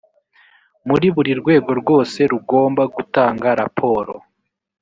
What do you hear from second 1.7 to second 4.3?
rwose rugomba gutanga raporo